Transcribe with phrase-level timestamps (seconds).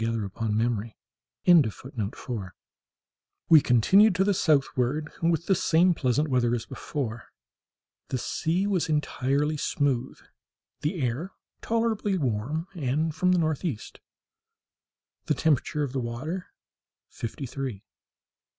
[0.03, 0.95] CHAPTER 18 January
[1.45, 2.49] 18.—This morning {*4}
[3.49, 7.25] we continued to the southward, with the same pleasant weather as before.
[8.07, 10.17] The sea was entirely smooth,
[10.79, 13.99] the air tolerably warm and from the northeast,
[15.27, 16.47] the temperature of the water
[17.07, 17.83] fifty three.